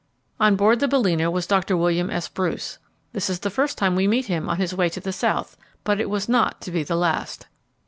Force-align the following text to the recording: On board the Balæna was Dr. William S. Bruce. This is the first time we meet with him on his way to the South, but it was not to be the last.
On 0.39 0.55
board 0.55 0.79
the 0.79 0.87
Balæna 0.87 1.31
was 1.31 1.45
Dr. 1.45 1.77
William 1.77 2.09
S. 2.09 2.27
Bruce. 2.27 2.79
This 3.13 3.29
is 3.29 3.41
the 3.41 3.51
first 3.51 3.77
time 3.77 3.95
we 3.95 4.07
meet 4.07 4.25
with 4.25 4.29
him 4.29 4.49
on 4.49 4.57
his 4.57 4.73
way 4.73 4.89
to 4.89 4.99
the 4.99 5.13
South, 5.13 5.55
but 5.83 6.01
it 6.01 6.09
was 6.09 6.27
not 6.27 6.59
to 6.61 6.71
be 6.71 6.81
the 6.81 6.95
last. 6.95 7.45